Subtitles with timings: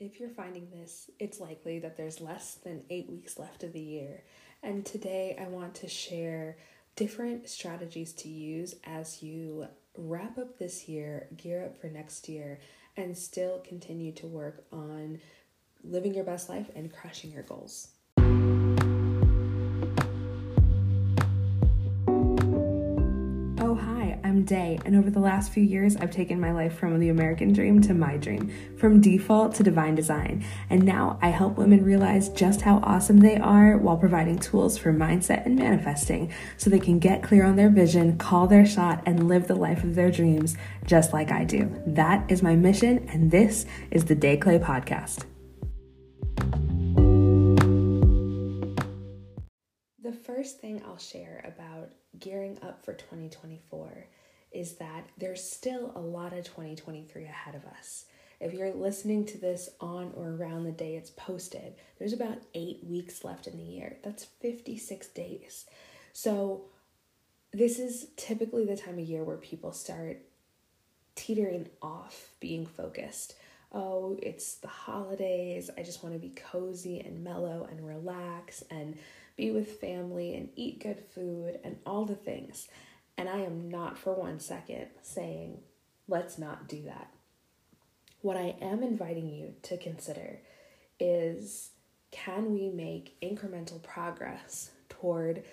[0.00, 3.80] If you're finding this, it's likely that there's less than eight weeks left of the
[3.80, 4.22] year.
[4.62, 6.56] And today I want to share
[6.96, 9.66] different strategies to use as you
[9.98, 12.60] wrap up this year, gear up for next year,
[12.96, 15.20] and still continue to work on
[15.84, 17.88] living your best life and crushing your goals.
[24.40, 27.52] I'm De, and over the last few years, I've taken my life from the American
[27.52, 30.46] dream to my dream, from default to divine design.
[30.70, 34.94] And now I help women realize just how awesome they are while providing tools for
[34.94, 39.28] mindset and manifesting so they can get clear on their vision, call their shot, and
[39.28, 41.70] live the life of their dreams just like I do.
[41.86, 45.26] That is my mission, and this is the De Clay Podcast.
[50.02, 54.06] The first thing I'll share about gearing up for 2024
[54.52, 58.06] is that there's still a lot of 2023 ahead of us.
[58.40, 62.80] If you're listening to this on or around the day it's posted, there's about eight
[62.82, 63.98] weeks left in the year.
[64.02, 65.66] That's 56 days.
[66.12, 66.62] So,
[67.52, 70.22] this is typically the time of year where people start
[71.16, 73.34] teetering off being focused.
[73.72, 75.68] Oh, it's the holidays.
[75.76, 78.96] I just want to be cozy and mellow and relax and
[79.36, 82.68] be with family and eat good food and all the things.
[83.16, 85.58] And I am not for one second saying,
[86.08, 87.12] let's not do that.
[88.22, 90.40] What I am inviting you to consider
[90.98, 91.70] is
[92.10, 95.44] can we make incremental progress toward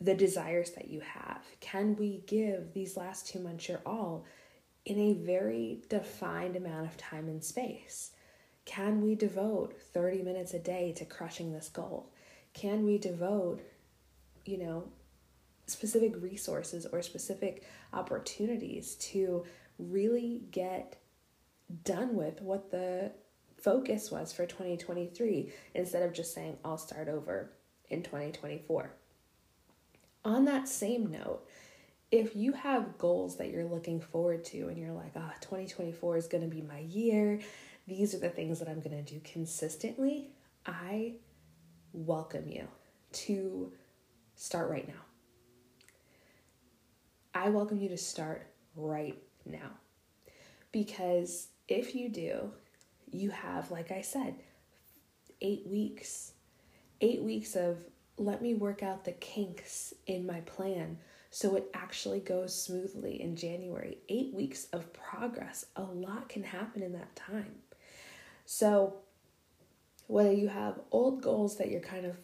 [0.00, 1.42] the desires that you have?
[1.60, 4.24] Can we give these last two months your all
[4.84, 8.12] in a very defined amount of time and space?
[8.64, 12.10] Can we devote 30 minutes a day to crushing this goal?
[12.52, 13.60] Can we devote,
[14.44, 14.84] you know,
[15.66, 19.44] specific resources or specific opportunities to
[19.78, 20.96] really get
[21.84, 23.12] done with what the
[23.56, 27.50] focus was for 2023 instead of just saying, I'll start over
[27.88, 28.90] in 2024.
[30.24, 31.46] On that same note,
[32.10, 36.16] if you have goals that you're looking forward to and you're like, ah, oh, 2024
[36.16, 37.40] is going to be my year,
[37.86, 40.30] these are the things that I'm going to do consistently,
[40.64, 41.14] I
[41.92, 42.68] welcome you
[43.12, 43.72] to
[44.34, 45.05] start right now.
[47.36, 49.68] I welcome you to start right now.
[50.72, 52.50] Because if you do,
[53.10, 54.36] you have, like I said,
[55.42, 56.32] eight weeks.
[57.02, 57.76] Eight weeks of
[58.16, 60.96] let me work out the kinks in my plan
[61.30, 63.98] so it actually goes smoothly in January.
[64.08, 65.66] Eight weeks of progress.
[65.76, 67.56] A lot can happen in that time.
[68.46, 68.94] So,
[70.06, 72.16] whether you have old goals that you're kind of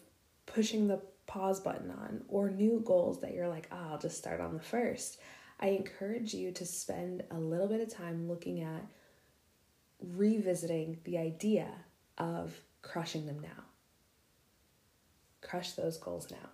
[0.47, 4.41] pushing the pause button on or new goals that you're like, oh, I'll just start
[4.41, 5.19] on the first,
[5.59, 8.85] I encourage you to spend a little bit of time looking at
[10.01, 11.69] revisiting the idea
[12.17, 13.63] of crushing them now.
[15.41, 16.49] Crush those goals now.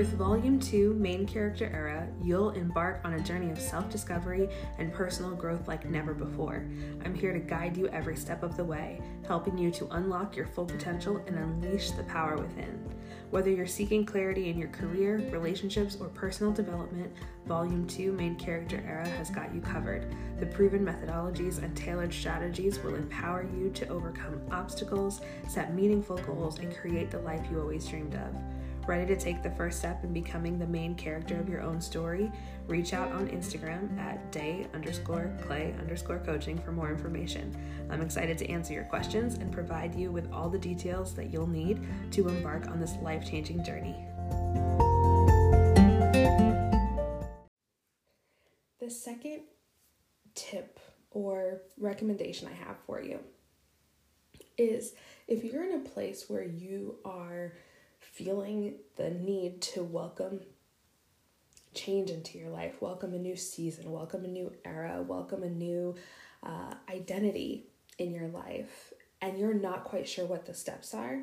[0.00, 4.94] With Volume 2, Main Character Era, you'll embark on a journey of self discovery and
[4.94, 6.64] personal growth like never before.
[7.04, 10.46] I'm here to guide you every step of the way, helping you to unlock your
[10.46, 12.82] full potential and unleash the power within.
[13.28, 17.12] Whether you're seeking clarity in your career, relationships, or personal development,
[17.44, 20.06] Volume 2 Main Character Era has got you covered.
[20.38, 26.58] The proven methodologies and tailored strategies will empower you to overcome obstacles, set meaningful goals,
[26.58, 28.34] and create the life you always dreamed of.
[28.90, 32.28] Ready to take the first step in becoming the main character of your own story?
[32.66, 37.56] Reach out on Instagram at de underscore clay underscore coaching for more information.
[37.88, 41.46] I'm excited to answer your questions and provide you with all the details that you'll
[41.46, 43.94] need to embark on this life changing journey.
[48.80, 49.42] The second
[50.34, 50.80] tip
[51.12, 53.20] or recommendation I have for you
[54.58, 54.94] is
[55.28, 57.52] if you're in a place where you are
[58.00, 60.40] feeling the need to welcome
[61.74, 65.94] change into your life, welcome a new season, welcome a new era, welcome a new
[66.42, 67.66] uh, identity
[67.98, 71.20] in your life, and you're not quite sure what the steps are,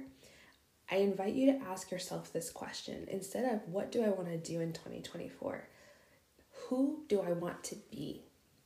[0.89, 4.37] I invite you to ask yourself this question instead of what do I want to
[4.37, 5.67] do in 2024?
[6.67, 8.23] Who do I want to be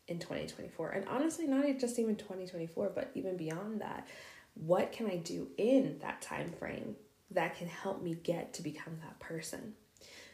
[0.07, 0.91] in 2024?
[0.91, 4.07] And honestly, not just even 2024, but even beyond that.
[4.53, 6.95] What can I do in that time frame
[7.31, 9.73] that can help me get to become that person.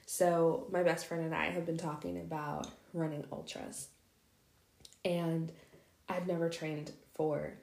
[0.06, 3.90] So, my best friend and I have been talking about running ultras.
[5.04, 5.52] And
[6.10, 7.54] I've never trained for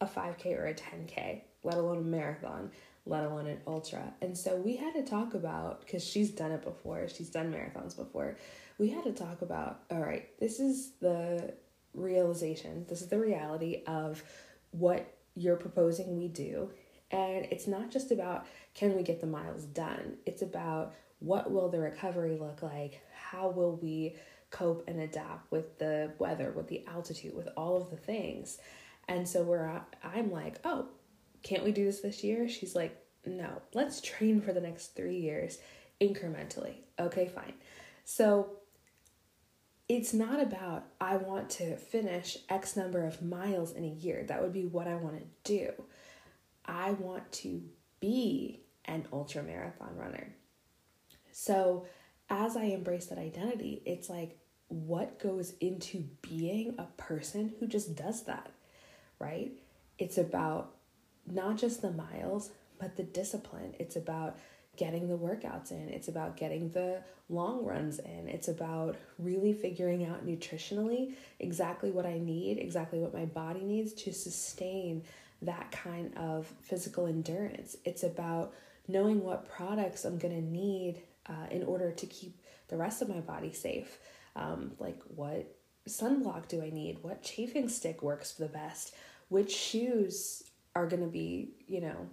[0.00, 2.70] a 5K or a 10K, let alone a marathon.
[3.06, 4.12] let alone an ultra.
[4.20, 7.96] And so we had to talk about, because she's done it before, she's done marathons
[7.96, 8.36] before,
[8.78, 11.54] we had to talk about all right, this is the
[11.94, 14.22] realization, this is the reality of
[14.70, 16.70] what you're proposing we do.
[17.10, 21.68] And it's not just about can we get the miles done, it's about what will
[21.68, 23.02] the recovery look like?
[23.12, 24.16] How will we
[24.50, 28.58] cope and adapt with the weather, with the altitude, with all of the things?
[29.08, 30.86] And so we're I'm like, oh,
[31.42, 32.48] can't we do this this year?
[32.48, 32.96] She's like,
[33.26, 35.58] no, let's train for the next three years
[36.00, 36.76] incrementally.
[36.98, 37.54] Okay, fine.
[38.04, 38.50] So
[39.88, 44.24] it's not about, I want to finish X number of miles in a year.
[44.26, 45.72] That would be what I want to do.
[46.70, 47.62] I want to
[47.98, 50.34] be an ultra marathon runner.
[51.32, 51.86] So
[52.30, 54.38] as I embrace that identity, it's like,
[54.68, 58.52] what goes into being a person who just does that,
[59.18, 59.50] right?
[59.98, 60.76] It's about
[61.26, 63.74] not just the miles, but the discipline.
[63.80, 64.38] It's about
[64.76, 70.06] getting the workouts in, it's about getting the long runs in, it's about really figuring
[70.06, 75.02] out nutritionally exactly what I need, exactly what my body needs to sustain
[75.42, 77.76] that kind of physical endurance.
[77.84, 78.52] It's about
[78.88, 83.08] knowing what products I'm going to need uh, in order to keep the rest of
[83.08, 83.98] my body safe.
[84.36, 85.56] Um, like, what
[85.88, 86.98] sunblock do I need?
[87.02, 88.94] What chafing stick works the best?
[89.28, 90.42] Which shoes
[90.74, 92.08] are going to be, you know,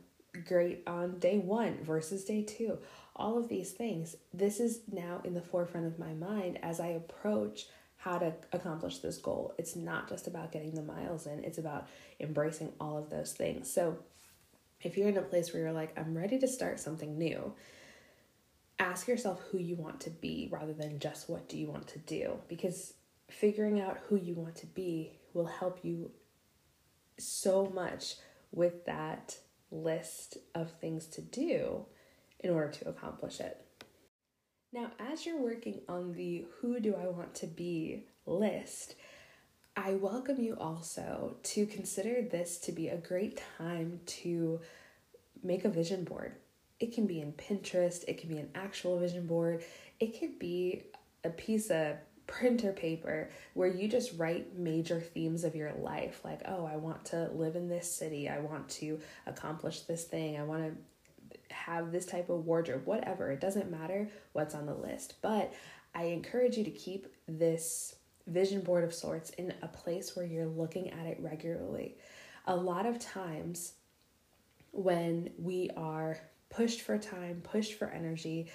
[0.46, 2.78] great on day one versus day two.
[3.16, 4.16] All of these things.
[4.34, 7.68] This is now in the forefront of my mind as I approach
[8.08, 9.54] how to accomplish this goal.
[9.58, 11.88] It's not just about getting the miles in, it's about
[12.20, 13.70] embracing all of those things.
[13.72, 13.98] So,
[14.82, 17.54] if you're in a place where you're like, I'm ready to start something new,
[18.80, 22.00] ask yourself who you want to be rather than just what do you want to
[22.00, 22.94] do because
[23.30, 26.12] figuring out who you want to be will help you
[27.18, 28.16] so much
[28.52, 29.38] with that
[29.72, 31.86] list of things to do
[32.40, 33.67] in order to accomplish it.
[34.74, 38.96] Now, as you're working on the who do I want to be list,
[39.76, 44.60] I welcome you also to consider this to be a great time to
[45.44, 46.36] make a vision board.
[46.80, 49.64] It can be in Pinterest, it can be an actual vision board,
[50.00, 50.84] it could be
[51.24, 51.96] a piece of
[52.28, 57.06] printer paper where you just write major themes of your life like oh i want
[57.06, 60.72] to live in this city i want to accomplish this thing i want to
[61.52, 65.16] have this type of wardrobe whatever it doesn't matter what's on the list.
[65.22, 65.54] But
[65.96, 67.96] i encourage you to keep this
[68.28, 71.98] vision board of sorts in a place where you're looking at it regularly.
[72.46, 73.74] A lot of times
[74.72, 78.50] when we are pushed for time pushed for energy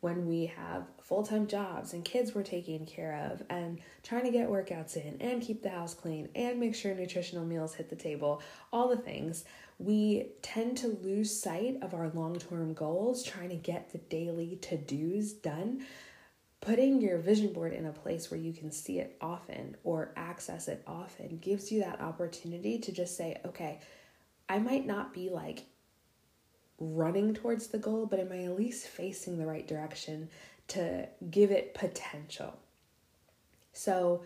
[0.00, 4.30] when we have full time jobs and kids we're taking care of and trying to
[4.30, 7.96] get workouts in and keep the house clean and make sure nutritional meals hit the
[7.96, 9.44] table, all the things,
[9.78, 14.56] we tend to lose sight of our long term goals, trying to get the daily
[14.62, 15.84] to dos done.
[16.62, 20.68] Putting your vision board in a place where you can see it often or access
[20.68, 23.78] it often gives you that opportunity to just say, okay,
[24.48, 25.66] I might not be like
[26.78, 30.28] running towards the goal, but am I at least facing the right direction
[30.68, 32.54] to give it potential?
[33.72, 34.24] So,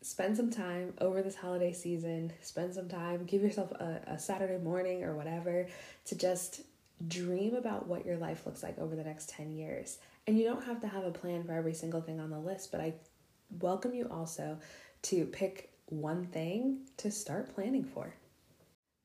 [0.00, 4.62] spend some time over this holiday season, spend some time, give yourself a, a Saturday
[4.62, 5.66] morning or whatever
[6.06, 6.62] to just
[7.06, 9.98] dream about what your life looks like over the next 10 years.
[10.26, 12.70] And you don't have to have a plan for every single thing on the list,
[12.72, 12.94] but I
[13.60, 14.58] welcome you also
[15.02, 18.14] to pick one thing to start planning for.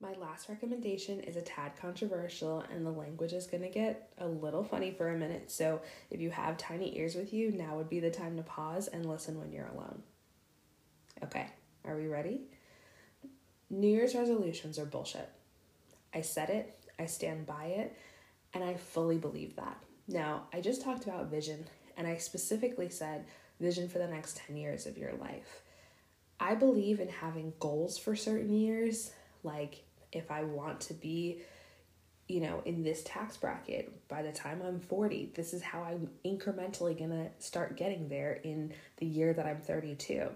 [0.04, 4.28] My last recommendation is a tad controversial, and the language is going to get a
[4.28, 5.50] little funny for a minute.
[5.50, 5.80] So,
[6.12, 9.06] if you have tiny ears with you, now would be the time to pause and
[9.06, 10.04] listen when you're alone.
[11.24, 11.48] Okay,
[11.86, 12.42] are we ready?
[13.70, 15.30] New Year's resolutions are bullshit.
[16.14, 17.98] I said it, I stand by it,
[18.54, 19.78] and I fully believe that.
[20.10, 23.24] Now, I just talked about vision, and I specifically said
[23.62, 25.62] vision for the next 10 years of your life.
[26.42, 31.42] I believe in having goals for certain years, like if I want to be,
[32.28, 36.10] you know, in this tax bracket by the time I'm 40, this is how I'm
[36.26, 40.30] incrementally going to start getting there in the year that I'm 32.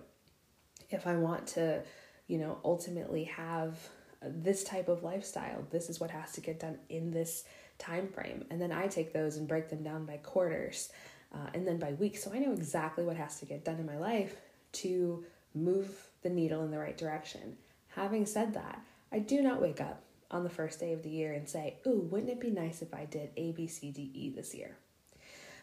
[0.90, 1.84] If I want to,
[2.28, 3.78] you know, ultimately have
[4.22, 7.46] this type of lifestyle, this is what has to get done in this
[7.78, 8.46] time frame.
[8.50, 10.90] And then I take those and break them down by quarters
[11.34, 12.24] uh, and then by weeks.
[12.24, 14.36] So I know exactly what has to get done in my life
[14.74, 15.90] to move
[16.22, 17.58] the needle in the right direction.
[17.90, 18.82] Having said that,
[19.12, 22.08] I do not wake up on the first day of the year and say, Ooh,
[22.12, 24.78] wouldn't it be nice if I did A, B, C, D, E this year?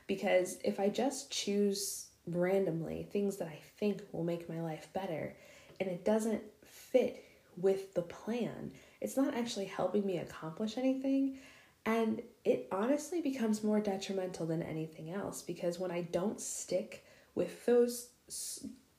[0.07, 5.37] Because if I just choose randomly things that I think will make my life better
[5.81, 7.25] and it doesn't fit
[7.57, 11.39] with the plan, it's not actually helping me accomplish anything.
[11.87, 17.67] And it honestly becomes more detrimental than anything else because when I don't stick with
[17.67, 18.09] those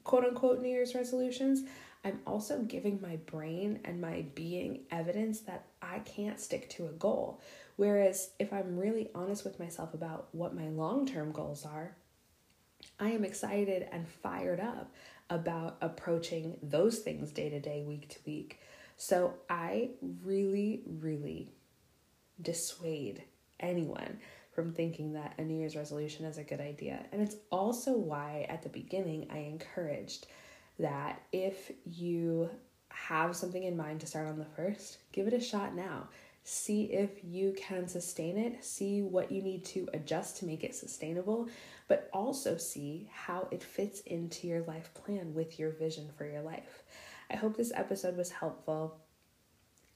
[0.04, 1.64] quote unquote New Year's resolutions,
[2.06, 6.92] I'm also giving my brain and my being evidence that I can't stick to a
[6.92, 7.42] goal.
[7.78, 11.98] Whereas if I'm really honest with myself about what my long term goals are,
[13.00, 14.94] I am excited and fired up
[15.32, 18.60] about approaching those things day to day, week to week.
[18.98, 19.90] So I
[20.24, 21.54] really, really
[22.40, 23.24] dissuade
[23.60, 24.20] anyone
[24.54, 27.04] from thinking that a New Year's resolution is a good idea.
[27.12, 30.28] And it's also why at the beginning I encouraged
[30.80, 32.50] that if you
[32.90, 36.10] have something in mind to start on the first, give it a shot now.
[36.44, 40.76] See if you can sustain it, see what you need to adjust to make it
[40.76, 41.50] sustainable,
[41.88, 46.42] but also see how it fits into your life plan with your vision for your
[46.42, 46.84] life.
[47.32, 49.00] I hope this episode was helpful.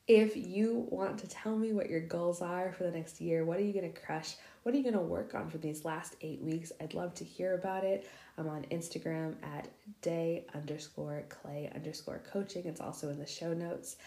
[0.10, 3.60] If you want to tell me what your goals are for the next year, what
[3.60, 4.38] are you going to crush?
[4.64, 6.72] What are you going to work on for these last eight weeks?
[6.82, 8.10] I'd love to hear about it.
[8.36, 9.68] I'm on Instagram at
[10.02, 12.66] de underscore clay underscore coaching.
[12.66, 13.98] It's also in the show notes.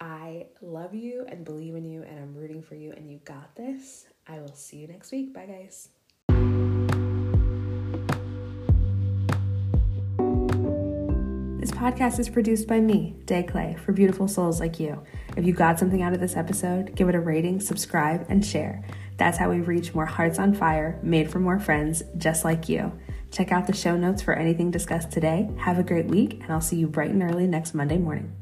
[0.00, 3.52] I love you and believe in you, and I'm rooting for you, and you got
[3.56, 4.06] this.
[4.28, 5.34] I will see you next week.
[5.34, 5.88] Bye, guys.
[11.72, 15.02] Podcast is produced by me, De Clay, for beautiful souls like you.
[15.36, 18.84] If you got something out of this episode, give it a rating, subscribe, and share.
[19.16, 22.92] That's how we reach more hearts on fire, made for more friends just like you.
[23.30, 25.50] Check out the show notes for anything discussed today.
[25.58, 28.32] Have a great week, and I'll see you bright and early next Monday morning.